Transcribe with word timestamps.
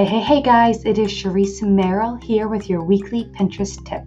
Hey, 0.00 0.06
hey, 0.06 0.20
hey 0.20 0.40
guys, 0.40 0.86
it 0.86 0.96
is 0.96 1.12
Charisse 1.12 1.60
Merrill 1.60 2.14
here 2.14 2.48
with 2.48 2.70
your 2.70 2.82
weekly 2.82 3.26
Pinterest 3.36 3.84
tip. 3.84 4.02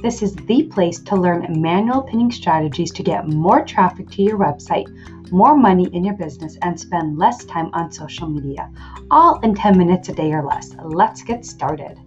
This 0.00 0.22
is 0.22 0.34
the 0.34 0.62
place 0.62 0.98
to 1.00 1.16
learn 1.16 1.60
manual 1.60 2.00
pinning 2.00 2.30
strategies 2.30 2.90
to 2.92 3.02
get 3.02 3.28
more 3.28 3.62
traffic 3.62 4.08
to 4.12 4.22
your 4.22 4.38
website, 4.38 4.88
more 5.30 5.54
money 5.54 5.90
in 5.92 6.02
your 6.02 6.14
business, 6.14 6.56
and 6.62 6.80
spend 6.80 7.18
less 7.18 7.44
time 7.44 7.68
on 7.74 7.92
social 7.92 8.26
media, 8.26 8.70
all 9.10 9.38
in 9.40 9.54
10 9.54 9.76
minutes 9.76 10.08
a 10.08 10.14
day 10.14 10.32
or 10.32 10.42
less. 10.42 10.74
Let's 10.82 11.22
get 11.22 11.44
started. 11.44 11.98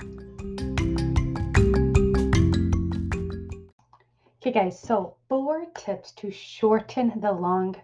Okay, 4.42 4.52
guys, 4.52 4.80
so 4.80 5.14
four 5.30 5.68
tips 5.76 6.12
to 6.14 6.32
shorten 6.32 7.14
the 7.22 7.34
long 7.34 7.76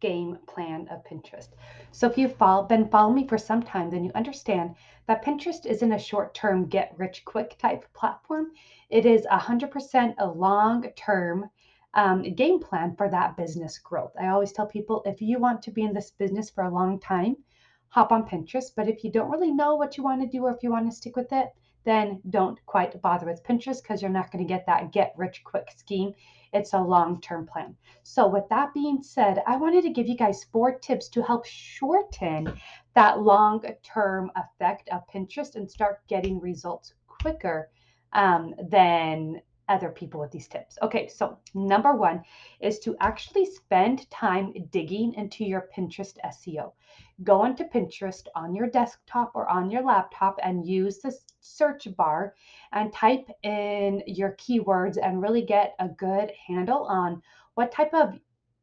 game 0.00 0.38
plan 0.46 0.88
of 0.88 1.04
Pinterest. 1.04 1.48
So 1.92 2.06
if 2.08 2.16
you've 2.16 2.36
follow, 2.36 2.64
been 2.64 2.88
following 2.88 3.16
me 3.16 3.26
for 3.26 3.38
some 3.38 3.62
time, 3.62 3.90
then 3.90 4.04
you 4.04 4.12
understand 4.14 4.74
that 5.06 5.24
Pinterest 5.24 5.64
isn't 5.66 5.92
a 5.92 5.98
short-term 5.98 6.66
get 6.66 6.94
rich 6.96 7.24
quick 7.24 7.56
type 7.58 7.84
platform. 7.94 8.52
It 8.90 9.06
is 9.06 9.26
100% 9.26 10.14
a 10.18 10.26
long-term 10.26 11.50
um, 11.94 12.22
game 12.22 12.60
plan 12.60 12.94
for 12.96 13.08
that 13.08 13.36
business 13.36 13.78
growth. 13.78 14.12
I 14.20 14.28
always 14.28 14.52
tell 14.52 14.66
people 14.66 15.02
if 15.04 15.22
you 15.22 15.38
want 15.38 15.62
to 15.62 15.70
be 15.70 15.82
in 15.82 15.94
this 15.94 16.10
business 16.10 16.50
for 16.50 16.64
a 16.64 16.70
long 16.70 17.00
time, 17.00 17.36
hop 17.88 18.12
on 18.12 18.28
Pinterest. 18.28 18.70
But 18.76 18.88
if 18.88 19.02
you 19.02 19.10
don't 19.10 19.30
really 19.30 19.52
know 19.52 19.74
what 19.74 19.96
you 19.96 20.04
want 20.04 20.20
to 20.20 20.28
do 20.28 20.44
or 20.44 20.54
if 20.54 20.62
you 20.62 20.70
want 20.70 20.90
to 20.90 20.96
stick 20.96 21.16
with 21.16 21.32
it, 21.32 21.48
then 21.84 22.20
don't 22.30 22.58
quite 22.66 23.00
bother 23.00 23.26
with 23.26 23.44
Pinterest 23.44 23.82
because 23.82 24.02
you're 24.02 24.10
not 24.10 24.30
going 24.30 24.44
to 24.44 24.48
get 24.48 24.66
that 24.66 24.92
get 24.92 25.14
rich 25.16 25.42
quick 25.44 25.68
scheme. 25.76 26.12
It's 26.52 26.72
a 26.72 26.80
long 26.80 27.20
term 27.20 27.46
plan. 27.46 27.76
So, 28.02 28.26
with 28.26 28.48
that 28.50 28.72
being 28.74 29.02
said, 29.02 29.42
I 29.46 29.56
wanted 29.56 29.82
to 29.82 29.90
give 29.90 30.08
you 30.08 30.16
guys 30.16 30.44
four 30.44 30.78
tips 30.78 31.08
to 31.10 31.22
help 31.22 31.44
shorten 31.46 32.52
that 32.94 33.20
long 33.20 33.62
term 33.82 34.30
effect 34.36 34.88
of 34.90 35.06
Pinterest 35.12 35.54
and 35.56 35.70
start 35.70 36.06
getting 36.08 36.40
results 36.40 36.94
quicker 37.06 37.70
um, 38.12 38.54
than 38.70 39.40
other 39.68 39.90
people 39.90 40.20
with 40.20 40.30
these 40.30 40.48
tips. 40.48 40.78
Okay, 40.82 41.08
so 41.08 41.38
number 41.54 41.94
one 41.94 42.22
is 42.60 42.78
to 42.80 42.96
actually 43.00 43.46
spend 43.46 44.08
time 44.10 44.52
digging 44.70 45.14
into 45.14 45.44
your 45.44 45.68
Pinterest 45.76 46.16
SEO. 46.24 46.72
Go 47.24 47.44
into 47.44 47.64
Pinterest 47.64 48.26
on 48.34 48.54
your 48.54 48.68
desktop 48.68 49.32
or 49.34 49.48
on 49.48 49.70
your 49.70 49.82
laptop 49.82 50.38
and 50.42 50.66
use 50.66 50.98
the 50.98 51.12
search 51.40 51.88
bar 51.96 52.34
and 52.72 52.92
type 52.92 53.28
in 53.42 54.02
your 54.06 54.32
keywords 54.36 54.98
and 55.02 55.22
really 55.22 55.42
get 55.42 55.74
a 55.78 55.88
good 55.88 56.32
handle 56.46 56.84
on 56.84 57.22
what 57.54 57.72
type 57.72 57.92
of 57.92 58.18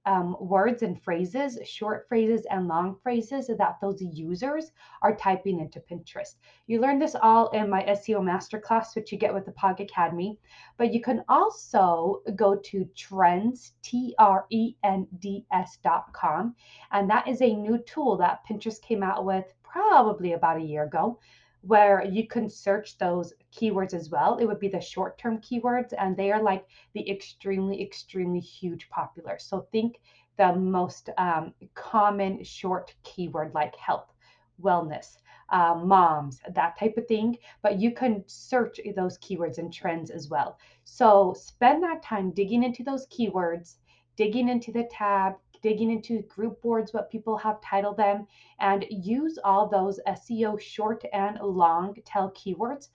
um, 0.06 0.36
words 0.40 0.84
and 0.84 1.02
phrases, 1.02 1.58
short 1.66 2.06
phrases 2.08 2.46
and 2.52 2.68
long 2.68 2.98
phrases 3.02 3.48
that 3.48 3.78
those 3.82 4.02
users 4.02 4.72
are 5.02 5.16
typing 5.16 5.60
into 5.60 5.80
Pinterest. 5.80 6.36
You 6.68 6.80
learn 6.80 7.00
this 7.00 7.16
all 7.16 7.50
in 7.50 7.70
my 7.70 7.84
SEO 7.84 8.22
masterclass, 8.22 8.96
which 8.96 9.12
you 9.12 9.18
get 9.18 9.34
with 9.34 9.46
the 9.46 9.52
POG 9.54 9.82
Academy. 9.82 10.38
But 10.78 10.94
you 10.94 11.02
can 11.02 11.24
also 11.28 12.22
go 12.36 12.56
to 12.56 12.86
trends, 12.96 13.74
T 13.82 14.14
R 14.20 14.46
E 14.50 14.76
N 14.84 15.08
D 15.20 15.46
S.com. 15.52 16.56
And 16.92 17.10
that 17.10 17.28
is 17.28 17.42
a 17.42 17.56
new 17.56 17.78
tool 17.80 18.18
that 18.18 18.42
Pinterest 18.50 18.82
came 18.82 19.04
out 19.04 19.26
with 19.26 19.46
probably 19.64 20.34
about 20.34 20.58
a 20.58 20.64
year 20.64 20.84
ago 20.84 21.20
where 21.68 22.06
you 22.06 22.28
can 22.28 22.50
search 22.50 22.98
those 22.98 23.34
keywords 23.52 23.94
as 23.94 24.10
well. 24.10 24.38
It 24.38 24.46
would 24.46 24.60
be 24.60 24.70
the 24.70 24.82
short 24.82 25.18
term 25.18 25.40
keywords, 25.40 25.94
and 25.98 26.16
they 26.16 26.32
are 26.32 26.42
like 26.42 26.66
the 26.94 27.10
extremely, 27.10 27.82
extremely 27.82 28.40
huge 28.40 28.88
popular. 28.90 29.40
So 29.40 29.68
think 29.72 30.00
the 30.38 30.56
most 30.56 31.10
um, 31.18 31.54
common 31.74 32.44
short 32.44 32.94
keyword 33.04 33.54
like 33.56 33.76
health, 33.78 34.14
wellness, 34.62 35.18
uh, 35.50 35.76
moms, 35.76 36.40
that 36.54 36.78
type 36.78 36.98
of 36.98 37.08
thing. 37.08 37.38
But 37.64 37.80
you 37.80 37.92
can 37.92 38.24
search 38.28 38.80
those 38.96 39.18
keywords 39.18 39.58
and 39.58 39.74
trends 39.74 40.12
as 40.12 40.30
well. 40.30 40.60
So 40.84 41.34
spend 41.38 41.82
that 41.84 42.04
time 42.04 42.32
digging 42.32 42.64
into 42.64 42.84
those 42.84 43.08
keywords, 43.08 43.78
digging 44.18 44.50
into 44.50 44.72
the 44.72 44.88
tab, 44.92 45.34
digging 45.66 45.90
into 45.90 46.22
group 46.28 46.62
boards, 46.62 46.94
what 46.94 47.10
people 47.10 47.36
have 47.36 47.60
titled 47.60 47.98
them, 47.98 48.28
and 48.60 48.86
use 48.92 49.40
all 49.44 49.68
those 49.68 50.00
SEO 50.08 50.60
short 50.62 51.04
and 51.12 51.40
long 51.42 51.96
tail 52.06 52.32
keywords 52.36 52.90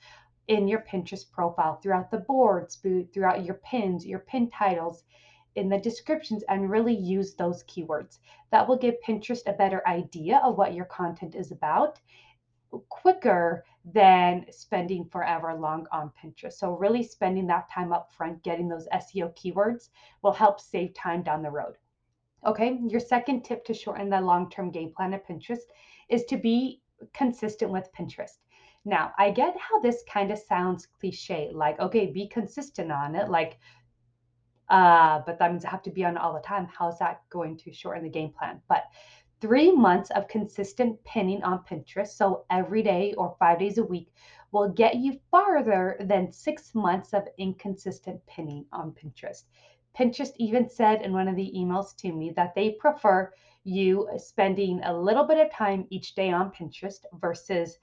in 0.46 0.68
your 0.68 0.78
Pinterest 0.88 1.28
profile 1.32 1.80
throughout 1.80 2.12
the 2.12 2.18
boards, 2.18 2.76
throughout 3.12 3.44
your 3.44 3.56
pins, 3.56 4.06
your 4.06 4.20
pin 4.20 4.48
titles, 4.50 5.02
in 5.56 5.68
the 5.68 5.78
descriptions, 5.78 6.44
and 6.48 6.70
really 6.70 6.94
use 6.94 7.34
those 7.34 7.64
keywords. 7.64 8.20
That 8.52 8.68
will 8.68 8.78
give 8.78 8.94
Pinterest 9.04 9.48
a 9.48 9.52
better 9.52 9.82
idea 9.88 10.40
of 10.44 10.56
what 10.56 10.72
your 10.72 10.84
content 10.84 11.34
is 11.34 11.50
about 11.50 11.98
quicker 12.88 13.64
than 13.84 14.46
spending 14.52 15.06
forever 15.06 15.54
long 15.54 15.88
on 15.90 16.12
Pinterest. 16.22 16.52
So, 16.52 16.74
really 16.74 17.02
spending 17.02 17.48
that 17.48 17.68
time 17.68 17.92
up 17.92 18.12
front 18.12 18.44
getting 18.44 18.68
those 18.68 18.86
SEO 18.94 19.34
keywords 19.34 19.88
will 20.22 20.30
help 20.30 20.60
save 20.60 20.94
time 20.94 21.24
down 21.24 21.42
the 21.42 21.50
road. 21.50 21.74
Okay, 22.46 22.78
your 22.88 23.00
second 23.00 23.42
tip 23.42 23.64
to 23.66 23.74
shorten 23.74 24.08
the 24.08 24.20
long 24.20 24.50
term 24.50 24.70
game 24.70 24.92
plan 24.96 25.12
of 25.12 25.24
Pinterest 25.24 25.66
is 26.08 26.24
to 26.24 26.36
be 26.36 26.80
consistent 27.12 27.70
with 27.70 27.92
Pinterest. 27.92 28.38
Now, 28.84 29.12
I 29.18 29.30
get 29.30 29.54
how 29.58 29.78
this 29.80 30.02
kind 30.08 30.30
of 30.30 30.38
sounds 30.38 30.86
cliche, 30.86 31.50
like, 31.52 31.78
okay, 31.80 32.06
be 32.06 32.26
consistent 32.28 32.90
on 32.90 33.14
it, 33.14 33.28
like, 33.28 33.58
uh, 34.70 35.20
but 35.26 35.38
that 35.38 35.50
means 35.50 35.64
I 35.64 35.70
have 35.70 35.82
to 35.82 35.90
be 35.90 36.04
on 36.04 36.16
all 36.16 36.32
the 36.32 36.40
time. 36.40 36.66
How's 36.66 36.98
that 36.98 37.20
going 37.28 37.58
to 37.58 37.72
shorten 37.72 38.04
the 38.04 38.08
game 38.08 38.32
plan? 38.32 38.62
But 38.68 38.84
three 39.40 39.70
months 39.72 40.10
of 40.10 40.28
consistent 40.28 41.02
pinning 41.04 41.42
on 41.42 41.64
Pinterest, 41.64 42.08
so 42.08 42.44
every 42.50 42.82
day 42.82 43.12
or 43.18 43.36
five 43.38 43.58
days 43.58 43.76
a 43.76 43.84
week, 43.84 44.12
will 44.52 44.68
get 44.68 44.96
you 44.96 45.18
farther 45.30 45.96
than 46.00 46.32
six 46.32 46.74
months 46.74 47.12
of 47.12 47.28
inconsistent 47.38 48.24
pinning 48.26 48.64
on 48.72 48.92
Pinterest. 48.92 49.44
Pinterest 49.98 50.32
even 50.36 50.68
said 50.68 51.02
in 51.02 51.12
one 51.12 51.28
of 51.28 51.36
the 51.36 51.52
emails 51.56 51.96
to 51.96 52.12
me 52.12 52.30
that 52.36 52.54
they 52.54 52.70
prefer 52.70 53.32
you 53.64 54.08
spending 54.16 54.80
a 54.84 54.96
little 54.96 55.24
bit 55.24 55.38
of 55.38 55.52
time 55.52 55.86
each 55.90 56.14
day 56.14 56.30
on 56.30 56.50
Pinterest 56.50 57.04
versus 57.20 57.78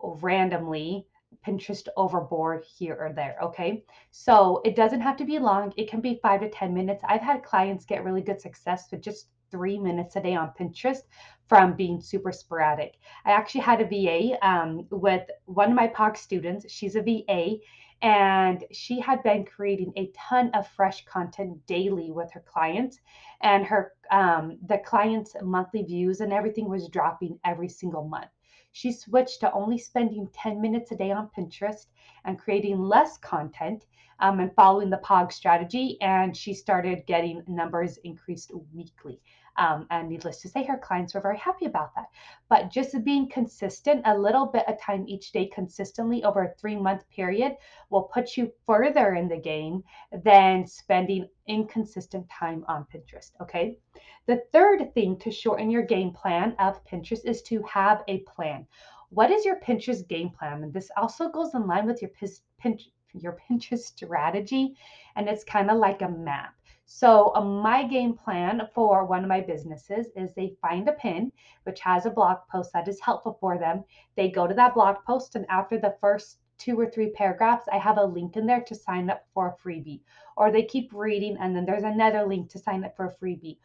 randomly 0.00 1.06
Pinterest 1.46 1.86
overboard 1.96 2.64
here 2.64 2.96
or 2.98 3.12
there. 3.12 3.36
Okay. 3.42 3.84
So 4.10 4.60
it 4.64 4.76
doesn't 4.76 5.00
have 5.00 5.16
to 5.18 5.24
be 5.24 5.38
long, 5.38 5.72
it 5.76 5.88
can 5.88 6.00
be 6.00 6.20
five 6.22 6.40
to 6.40 6.50
10 6.50 6.74
minutes. 6.74 7.02
I've 7.06 7.22
had 7.22 7.42
clients 7.42 7.84
get 7.84 8.04
really 8.04 8.22
good 8.22 8.40
success 8.40 8.88
with 8.90 9.02
just 9.02 9.28
three 9.50 9.78
minutes 9.78 10.16
a 10.16 10.20
day 10.20 10.34
on 10.34 10.52
Pinterest 10.58 11.02
from 11.48 11.74
being 11.74 12.00
super 12.00 12.32
sporadic. 12.32 12.98
I 13.24 13.30
actually 13.30 13.60
had 13.60 13.80
a 13.80 13.86
VA 13.86 14.46
um, 14.46 14.86
with 14.90 15.22
one 15.44 15.70
of 15.70 15.76
my 15.76 15.86
POG 15.86 16.16
students. 16.16 16.70
She's 16.70 16.96
a 16.96 17.02
VA 17.02 17.56
and 18.02 18.64
she 18.72 19.00
had 19.00 19.22
been 19.22 19.44
creating 19.44 19.92
a 19.96 20.10
ton 20.14 20.50
of 20.54 20.68
fresh 20.68 21.04
content 21.04 21.66
daily 21.66 22.10
with 22.10 22.30
her 22.32 22.44
clients. 22.46 23.00
And 23.40 23.64
her 23.66 23.92
um, 24.10 24.58
the 24.66 24.78
clients 24.78 25.34
monthly 25.42 25.82
views 25.82 26.20
and 26.20 26.32
everything 26.32 26.68
was 26.68 26.88
dropping 26.88 27.38
every 27.44 27.68
single 27.68 28.06
month. 28.06 28.30
She 28.72 28.92
switched 28.92 29.40
to 29.40 29.52
only 29.52 29.78
spending 29.78 30.28
10 30.34 30.60
minutes 30.60 30.92
a 30.92 30.96
day 30.96 31.10
on 31.10 31.30
pinterest 31.36 31.86
and 32.24 32.38
creating 32.38 32.78
less 32.78 33.16
content 33.16 33.86
um, 34.20 34.40
and 34.40 34.54
following 34.54 34.90
the 34.90 34.98
pog 34.98 35.32
strategy 35.32 35.98
and 36.00 36.36
she 36.36 36.52
started 36.54 37.06
getting 37.06 37.42
numbers 37.46 37.96
increased 37.98 38.52
weekly 38.74 39.20
um, 39.58 39.86
and 39.90 40.08
needless 40.08 40.40
to 40.42 40.48
say, 40.48 40.64
her 40.64 40.78
clients 40.78 41.14
were 41.14 41.20
very 41.20 41.38
happy 41.38 41.66
about 41.66 41.94
that. 41.94 42.06
But 42.48 42.70
just 42.70 43.04
being 43.04 43.28
consistent, 43.28 44.02
a 44.04 44.16
little 44.16 44.46
bit 44.46 44.68
of 44.68 44.80
time 44.80 45.04
each 45.08 45.32
day 45.32 45.46
consistently 45.46 46.24
over 46.24 46.42
a 46.42 46.54
three 46.54 46.76
month 46.76 47.08
period 47.10 47.56
will 47.90 48.02
put 48.02 48.36
you 48.36 48.52
further 48.66 49.14
in 49.14 49.28
the 49.28 49.36
game 49.36 49.82
than 50.24 50.66
spending 50.66 51.28
inconsistent 51.46 52.28
time 52.28 52.64
on 52.68 52.86
Pinterest. 52.92 53.32
Okay. 53.40 53.78
The 54.26 54.42
third 54.52 54.92
thing 54.94 55.18
to 55.20 55.30
shorten 55.30 55.70
your 55.70 55.82
game 55.82 56.12
plan 56.12 56.54
of 56.58 56.84
Pinterest 56.84 57.24
is 57.24 57.42
to 57.42 57.62
have 57.62 58.02
a 58.08 58.18
plan. 58.20 58.66
What 59.10 59.30
is 59.30 59.44
your 59.44 59.60
Pinterest 59.60 60.06
game 60.08 60.30
plan? 60.30 60.64
And 60.64 60.72
this 60.72 60.90
also 60.96 61.28
goes 61.28 61.54
in 61.54 61.66
line 61.66 61.86
with 61.86 62.02
your 62.02 62.10
Pinterest 62.10 62.90
your 63.22 63.38
Pinterest 63.48 63.80
strategy, 63.80 64.76
and 65.14 65.28
it's 65.28 65.44
kind 65.44 65.70
of 65.70 65.78
like 65.78 66.02
a 66.02 66.08
map. 66.08 66.54
So, 66.88 67.34
uh, 67.34 67.40
my 67.40 67.82
game 67.82 68.14
plan 68.14 68.68
for 68.72 69.04
one 69.04 69.24
of 69.24 69.28
my 69.28 69.40
businesses 69.40 70.06
is 70.14 70.32
they 70.32 70.56
find 70.62 70.88
a 70.88 70.92
pin 70.92 71.32
which 71.64 71.80
has 71.80 72.06
a 72.06 72.10
blog 72.10 72.38
post 72.48 72.72
that 72.74 72.86
is 72.86 73.00
helpful 73.00 73.36
for 73.40 73.58
them. 73.58 73.84
They 74.14 74.30
go 74.30 74.46
to 74.46 74.54
that 74.54 74.74
blog 74.74 74.98
post, 75.04 75.34
and 75.34 75.44
after 75.48 75.78
the 75.78 75.96
first 76.00 76.38
two 76.58 76.78
or 76.78 76.88
three 76.88 77.10
paragraphs, 77.10 77.66
I 77.72 77.78
have 77.78 77.98
a 77.98 78.04
link 78.04 78.36
in 78.36 78.46
there 78.46 78.60
to 78.62 78.74
sign 78.76 79.10
up 79.10 79.26
for 79.34 79.48
a 79.48 79.56
freebie. 79.56 80.02
Or 80.36 80.52
they 80.52 80.62
keep 80.62 80.92
reading, 80.94 81.36
and 81.40 81.56
then 81.56 81.66
there's 81.66 81.82
another 81.82 82.24
link 82.24 82.50
to 82.50 82.58
sign 82.60 82.84
up 82.84 82.96
for 82.96 83.06
a 83.06 83.14
freebie. 83.16 83.58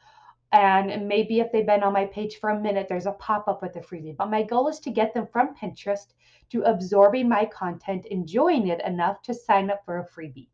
And 0.52 1.08
maybe 1.08 1.42
if 1.42 1.52
they've 1.52 1.64
been 1.64 1.84
on 1.84 1.94
my 1.94 2.06
page 2.06 2.38
for 2.40 2.50
a 2.50 2.60
minute, 2.60 2.88
there's 2.90 3.06
a 3.06 3.12
pop 3.12 3.48
up 3.48 3.62
with 3.62 3.76
a 3.76 3.82
freebie. 3.82 4.18
But 4.18 4.32
my 4.32 4.42
goal 4.42 4.68
is 4.68 4.80
to 4.80 4.90
get 4.90 5.14
them 5.14 5.28
from 5.28 5.56
Pinterest 5.56 6.08
to 6.50 6.64
absorbing 6.64 7.30
my 7.30 7.46
content, 7.46 8.08
enjoying 8.08 8.68
it 8.68 8.84
enough 8.84 9.22
to 9.22 9.34
sign 9.36 9.70
up 9.70 9.86
for 9.86 10.00
a 10.00 10.08
freebie. 10.08 10.48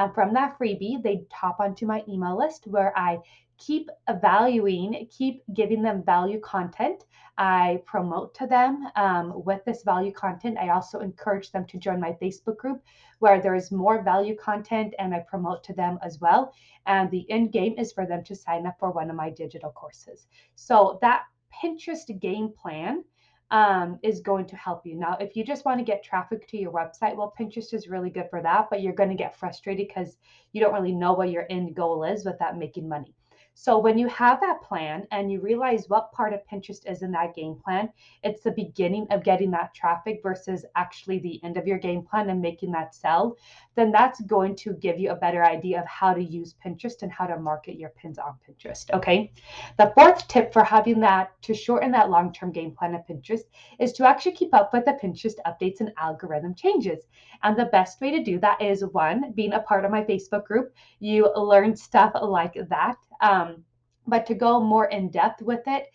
And 0.00 0.14
from 0.14 0.32
that 0.32 0.58
freebie, 0.58 1.02
they 1.02 1.26
top 1.30 1.60
onto 1.60 1.84
my 1.84 2.02
email 2.08 2.38
list 2.38 2.66
where 2.66 2.96
I 2.98 3.18
keep 3.58 3.90
valuing, 4.22 5.06
keep 5.10 5.42
giving 5.52 5.82
them 5.82 6.02
value 6.02 6.40
content. 6.40 7.04
I 7.36 7.82
promote 7.84 8.34
to 8.36 8.46
them 8.46 8.88
um, 8.96 9.44
with 9.44 9.62
this 9.66 9.82
value 9.82 10.10
content. 10.10 10.56
I 10.56 10.70
also 10.70 11.00
encourage 11.00 11.52
them 11.52 11.66
to 11.66 11.76
join 11.76 12.00
my 12.00 12.12
Facebook 12.12 12.56
group 12.56 12.82
where 13.18 13.42
there 13.42 13.54
is 13.54 13.70
more 13.70 14.02
value 14.02 14.34
content 14.34 14.94
and 14.98 15.14
I 15.14 15.18
promote 15.18 15.62
to 15.64 15.74
them 15.74 15.98
as 16.02 16.18
well. 16.18 16.54
And 16.86 17.10
the 17.10 17.30
end 17.30 17.52
game 17.52 17.74
is 17.76 17.92
for 17.92 18.06
them 18.06 18.24
to 18.24 18.34
sign 18.34 18.64
up 18.64 18.76
for 18.80 18.92
one 18.92 19.10
of 19.10 19.16
my 19.16 19.28
digital 19.28 19.70
courses. 19.70 20.28
So 20.54 20.98
that 21.02 21.24
Pinterest 21.62 22.18
game 22.20 22.54
plan 22.56 23.04
um, 23.50 23.98
is 24.02 24.20
going 24.20 24.46
to 24.46 24.56
help 24.56 24.86
you. 24.86 24.94
Now, 24.94 25.16
if 25.20 25.34
you 25.34 25.44
just 25.44 25.64
want 25.64 25.78
to 25.78 25.84
get 25.84 26.04
traffic 26.04 26.46
to 26.48 26.56
your 26.56 26.72
website, 26.72 27.16
well, 27.16 27.34
Pinterest 27.38 27.74
is 27.74 27.88
really 27.88 28.10
good 28.10 28.28
for 28.30 28.42
that, 28.42 28.68
but 28.70 28.82
you're 28.82 28.92
going 28.92 29.08
to 29.08 29.16
get 29.16 29.36
frustrated 29.36 29.88
because 29.88 30.16
you 30.52 30.60
don't 30.60 30.74
really 30.74 30.92
know 30.92 31.12
what 31.12 31.30
your 31.30 31.46
end 31.50 31.74
goal 31.74 32.04
is 32.04 32.24
without 32.24 32.56
making 32.56 32.88
money. 32.88 33.14
So 33.62 33.76
when 33.76 33.98
you 33.98 34.08
have 34.08 34.40
that 34.40 34.62
plan 34.62 35.06
and 35.10 35.30
you 35.30 35.38
realize 35.38 35.86
what 35.90 36.12
part 36.12 36.32
of 36.32 36.40
Pinterest 36.50 36.90
is 36.90 37.02
in 37.02 37.10
that 37.12 37.34
game 37.34 37.56
plan, 37.62 37.90
it's 38.22 38.40
the 38.42 38.52
beginning 38.52 39.06
of 39.10 39.22
getting 39.22 39.50
that 39.50 39.74
traffic 39.74 40.20
versus 40.22 40.64
actually 40.76 41.18
the 41.18 41.38
end 41.44 41.58
of 41.58 41.66
your 41.66 41.76
game 41.76 42.02
plan 42.02 42.30
and 42.30 42.40
making 42.40 42.72
that 42.72 42.94
sell, 42.94 43.36
then 43.74 43.92
that's 43.92 44.22
going 44.22 44.56
to 44.56 44.72
give 44.72 44.98
you 44.98 45.10
a 45.10 45.14
better 45.14 45.44
idea 45.44 45.78
of 45.78 45.86
how 45.86 46.14
to 46.14 46.22
use 46.22 46.54
Pinterest 46.64 47.02
and 47.02 47.12
how 47.12 47.26
to 47.26 47.38
market 47.38 47.76
your 47.76 47.90
pins 47.90 48.18
on 48.18 48.34
Pinterest. 48.48 48.90
Okay. 48.94 49.30
The 49.76 49.92
fourth 49.94 50.26
tip 50.26 50.54
for 50.54 50.64
having 50.64 50.98
that 51.00 51.30
to 51.42 51.52
shorten 51.52 51.90
that 51.90 52.08
long 52.08 52.32
term 52.32 52.52
game 52.52 52.74
plan 52.74 52.94
of 52.94 53.06
Pinterest 53.06 53.44
is 53.78 53.92
to 53.92 54.08
actually 54.08 54.32
keep 54.32 54.54
up 54.54 54.72
with 54.72 54.86
the 54.86 54.92
Pinterest 54.92 55.36
updates 55.46 55.80
and 55.80 55.92
algorithm 55.98 56.54
changes. 56.54 57.08
And 57.42 57.58
the 57.58 57.66
best 57.66 58.00
way 58.00 58.10
to 58.10 58.24
do 58.24 58.38
that 58.40 58.62
is 58.62 58.86
one, 58.86 59.32
being 59.32 59.52
a 59.52 59.60
part 59.60 59.84
of 59.84 59.90
my 59.90 60.02
Facebook 60.02 60.46
group. 60.46 60.72
You 60.98 61.30
learn 61.36 61.76
stuff 61.76 62.12
like 62.22 62.56
that. 62.70 62.96
Um, 63.20 63.64
but 64.06 64.26
to 64.26 64.34
go 64.34 64.60
more 64.60 64.86
in 64.86 65.10
depth 65.10 65.42
with 65.42 65.62
it, 65.66 65.86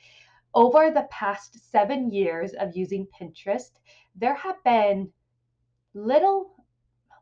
over 0.53 0.89
the 0.89 1.07
past 1.11 1.69
seven 1.71 2.09
years 2.11 2.53
of 2.53 2.75
using 2.75 3.07
Pinterest, 3.07 3.71
there 4.15 4.35
have 4.35 4.63
been 4.63 5.11
little 5.93 6.55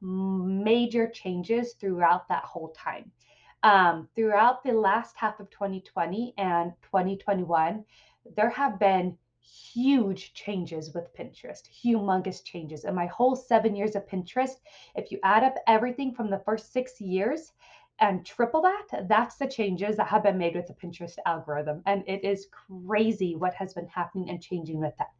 major 0.01 1.07
changes 1.07 1.73
throughout 1.79 2.27
that 2.27 2.43
whole 2.43 2.69
time. 2.69 3.11
Um, 3.63 4.09
throughout 4.15 4.63
the 4.63 4.73
last 4.73 5.15
half 5.17 5.39
of 5.39 5.49
2020 5.49 6.33
and 6.37 6.73
2021, 6.83 7.83
there 8.35 8.49
have 8.49 8.77
been 8.77 9.17
huge 9.39 10.33
changes 10.33 10.93
with 10.93 11.13
Pinterest, 11.15 11.63
humongous 11.69 12.43
changes. 12.43 12.83
In 12.85 12.93
my 12.93 13.07
whole 13.07 13.35
seven 13.35 13.75
years 13.75 13.95
of 13.95 14.05
Pinterest, 14.07 14.55
if 14.95 15.11
you 15.11 15.19
add 15.23 15.43
up 15.43 15.55
everything 15.67 16.13
from 16.13 16.29
the 16.29 16.39
first 16.39 16.71
six 16.71 16.99
years, 16.99 17.53
and 18.03 18.25
triple 18.25 18.61
that, 18.61 19.07
that's 19.07 19.37
the 19.37 19.47
changes 19.47 19.95
that 19.95 20.07
have 20.07 20.23
been 20.23 20.37
made 20.37 20.55
with 20.55 20.67
the 20.67 20.73
Pinterest 20.73 21.15
algorithm. 21.25 21.81
And 21.85 22.03
it 22.05 22.21
is 22.25 22.47
crazy 22.51 23.37
what 23.37 23.53
has 23.53 23.73
been 23.73 23.87
happening 23.87 24.29
and 24.29 24.41
changing 24.41 24.79
with 24.79 24.93
that. 24.97 25.11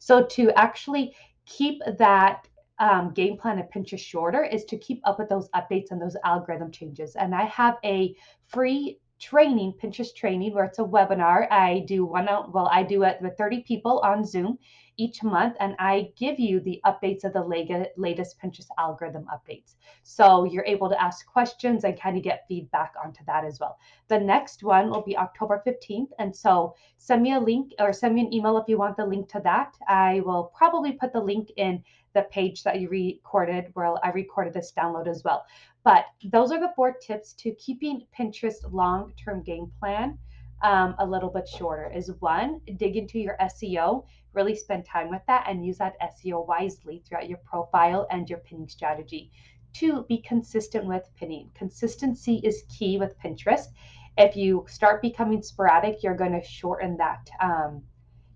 So, 0.00 0.24
to 0.26 0.50
actually 0.58 1.14
keep 1.46 1.80
that 1.98 2.48
um, 2.80 3.12
game 3.14 3.36
plan 3.36 3.60
of 3.60 3.70
Pinterest 3.70 4.00
shorter 4.00 4.42
is 4.42 4.64
to 4.64 4.76
keep 4.76 5.00
up 5.04 5.20
with 5.20 5.28
those 5.28 5.48
updates 5.50 5.92
and 5.92 6.02
those 6.02 6.16
algorithm 6.24 6.72
changes. 6.72 7.14
And 7.14 7.32
I 7.32 7.44
have 7.44 7.76
a 7.84 8.16
free 8.48 8.98
training, 9.20 9.74
Pinterest 9.80 10.12
training, 10.12 10.52
where 10.52 10.64
it's 10.64 10.80
a 10.80 10.84
webinar. 10.84 11.46
I 11.48 11.84
do 11.86 12.04
one, 12.04 12.26
well, 12.26 12.68
I 12.72 12.82
do 12.82 13.04
it 13.04 13.18
with 13.22 13.36
30 13.38 13.60
people 13.60 14.00
on 14.00 14.24
Zoom 14.24 14.58
each 14.96 15.22
month, 15.22 15.56
and 15.60 15.74
I 15.78 16.12
give 16.16 16.38
you 16.38 16.60
the 16.60 16.80
updates 16.84 17.24
of 17.24 17.32
the 17.32 17.42
latest 17.96 18.38
Pinterest 18.40 18.68
algorithm 18.78 19.26
updates. 19.32 19.74
So 20.02 20.44
you're 20.44 20.64
able 20.64 20.88
to 20.88 21.00
ask 21.00 21.26
questions 21.26 21.84
and 21.84 22.00
kind 22.00 22.16
of 22.16 22.22
get 22.22 22.46
feedback 22.48 22.94
onto 23.02 23.24
that 23.26 23.44
as 23.44 23.58
well. 23.60 23.78
The 24.08 24.18
next 24.18 24.62
one 24.62 24.90
will 24.90 25.02
be 25.02 25.16
October 25.16 25.62
15th. 25.66 26.10
And 26.18 26.34
so 26.34 26.74
send 26.98 27.22
me 27.22 27.32
a 27.34 27.40
link 27.40 27.72
or 27.78 27.92
send 27.92 28.14
me 28.14 28.22
an 28.22 28.34
email 28.34 28.58
if 28.58 28.68
you 28.68 28.78
want 28.78 28.96
the 28.96 29.06
link 29.06 29.28
to 29.30 29.40
that. 29.40 29.76
I 29.88 30.20
will 30.20 30.52
probably 30.56 30.92
put 30.92 31.12
the 31.12 31.20
link 31.20 31.50
in 31.56 31.82
the 32.14 32.22
page 32.22 32.62
that 32.62 32.80
you 32.80 32.88
recorded 32.88 33.70
where 33.74 33.94
I 34.04 34.10
recorded 34.10 34.52
this 34.52 34.72
download 34.76 35.08
as 35.08 35.24
well. 35.24 35.44
But 35.84 36.06
those 36.24 36.52
are 36.52 36.60
the 36.60 36.72
four 36.76 36.92
tips 36.92 37.32
to 37.34 37.52
keeping 37.52 38.06
Pinterest 38.16 38.70
long 38.70 39.12
term 39.22 39.42
game 39.42 39.72
plan 39.80 40.18
um, 40.62 40.94
a 40.98 41.06
little 41.06 41.30
bit 41.30 41.48
shorter 41.48 41.90
is 41.94 42.10
one, 42.20 42.60
dig 42.76 42.96
into 42.96 43.18
your 43.18 43.36
SEO, 43.40 44.04
really 44.32 44.54
spend 44.54 44.84
time 44.84 45.10
with 45.10 45.22
that 45.26 45.44
and 45.48 45.64
use 45.64 45.78
that 45.78 45.94
SEO 46.00 46.46
wisely 46.46 47.02
throughout 47.06 47.28
your 47.28 47.38
profile 47.44 48.06
and 48.10 48.28
your 48.28 48.38
pinning 48.40 48.68
strategy. 48.68 49.30
Two, 49.72 50.04
be 50.08 50.18
consistent 50.18 50.84
with 50.84 51.08
pinning. 51.16 51.50
Consistency 51.54 52.40
is 52.44 52.64
key 52.68 52.98
with 52.98 53.18
Pinterest. 53.18 53.66
If 54.18 54.36
you 54.36 54.66
start 54.68 55.00
becoming 55.00 55.42
sporadic, 55.42 56.02
you're 56.02 56.16
going 56.16 56.32
to 56.32 56.46
shorten 56.46 56.96
that 56.98 57.28
um, 57.40 57.82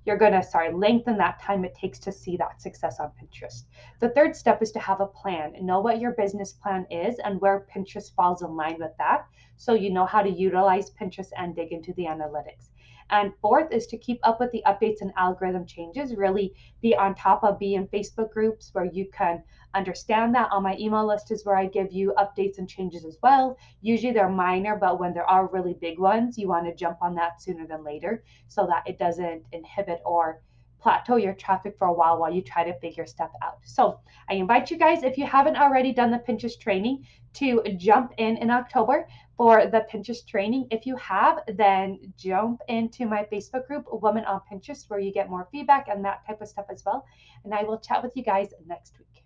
you're 0.06 0.16
going 0.16 0.32
to, 0.32 0.42
sorry, 0.42 0.72
lengthen 0.72 1.18
that 1.18 1.42
time 1.42 1.64
it 1.64 1.74
takes 1.74 1.98
to 1.98 2.12
see 2.12 2.36
that 2.36 2.62
success 2.62 3.00
on 3.00 3.10
Pinterest. 3.20 3.64
The 4.00 4.10
third 4.10 4.36
step 4.36 4.62
is 4.62 4.70
to 4.72 4.78
have 4.78 5.00
a 5.00 5.06
plan. 5.06 5.52
Know 5.60 5.80
what 5.80 6.00
your 6.00 6.12
business 6.12 6.52
plan 6.52 6.86
is 6.90 7.18
and 7.24 7.40
where 7.40 7.66
Pinterest 7.74 8.14
falls 8.14 8.42
in 8.42 8.54
line 8.54 8.76
with 8.78 8.92
that. 8.98 9.26
So 9.56 9.74
you 9.74 9.90
know 9.90 10.06
how 10.06 10.22
to 10.22 10.30
utilize 10.30 10.90
Pinterest 10.90 11.30
and 11.36 11.56
dig 11.56 11.72
into 11.72 11.92
the 11.94 12.04
analytics. 12.04 12.70
And 13.10 13.32
fourth 13.40 13.72
is 13.72 13.86
to 13.88 13.98
keep 13.98 14.18
up 14.24 14.40
with 14.40 14.50
the 14.50 14.62
updates 14.66 15.00
and 15.00 15.12
algorithm 15.16 15.64
changes, 15.64 16.16
really 16.16 16.54
be 16.82 16.96
on 16.96 17.14
top 17.14 17.44
of 17.44 17.58
be 17.58 17.74
in 17.74 17.86
Facebook 17.88 18.30
groups 18.30 18.70
where 18.72 18.84
you 18.84 19.08
can 19.10 19.42
understand 19.74 20.34
that. 20.34 20.50
On 20.50 20.62
my 20.62 20.76
email 20.78 21.06
list 21.06 21.30
is 21.30 21.44
where 21.44 21.56
I 21.56 21.66
give 21.66 21.92
you 21.92 22.14
updates 22.18 22.58
and 22.58 22.68
changes 22.68 23.04
as 23.04 23.18
well. 23.22 23.56
Usually 23.80 24.12
they're 24.12 24.28
minor, 24.28 24.76
but 24.76 24.98
when 24.98 25.14
there 25.14 25.28
are 25.28 25.46
really 25.46 25.74
big 25.74 25.98
ones, 25.98 26.36
you 26.36 26.48
want 26.48 26.66
to 26.66 26.74
jump 26.74 26.98
on 27.00 27.14
that 27.14 27.40
sooner 27.40 27.66
than 27.66 27.84
later 27.84 28.24
so 28.48 28.66
that 28.66 28.82
it 28.86 28.98
doesn't 28.98 29.44
inhibit 29.52 30.00
or 30.04 30.42
plateau 30.86 31.16
your 31.16 31.34
traffic 31.34 31.74
for 31.76 31.88
a 31.88 31.92
while 31.92 32.16
while 32.16 32.32
you 32.32 32.40
try 32.40 32.62
to 32.62 32.78
figure 32.78 33.04
stuff 33.04 33.32
out. 33.42 33.58
So 33.64 33.98
I 34.30 34.34
invite 34.34 34.70
you 34.70 34.76
guys, 34.76 35.02
if 35.02 35.18
you 35.18 35.26
haven't 35.26 35.56
already 35.56 35.92
done 35.92 36.12
the 36.12 36.18
Pinterest 36.18 36.60
training, 36.60 37.04
to 37.40 37.60
jump 37.76 38.12
in 38.18 38.36
in 38.36 38.52
October 38.52 39.08
for 39.36 39.66
the 39.66 39.84
Pinterest 39.92 40.24
training. 40.28 40.68
If 40.70 40.86
you 40.86 40.94
have, 40.98 41.40
then 41.56 41.98
jump 42.16 42.60
into 42.68 43.04
my 43.04 43.26
Facebook 43.32 43.66
group, 43.66 43.86
Women 43.90 44.24
on 44.26 44.40
Pinterest, 44.48 44.88
where 44.88 45.00
you 45.00 45.12
get 45.12 45.28
more 45.28 45.48
feedback 45.50 45.88
and 45.88 46.04
that 46.04 46.24
type 46.24 46.40
of 46.40 46.46
stuff 46.46 46.66
as 46.70 46.84
well. 46.86 47.04
And 47.42 47.52
I 47.52 47.64
will 47.64 47.80
chat 47.80 48.00
with 48.00 48.12
you 48.14 48.22
guys 48.22 48.50
next 48.68 48.94
week. 49.00 49.24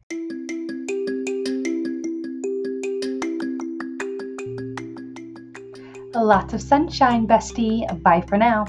Lots 6.14 6.54
of 6.54 6.62
sunshine, 6.62 7.26
bestie. 7.26 8.02
Bye 8.02 8.22
for 8.22 8.38
now. 8.38 8.64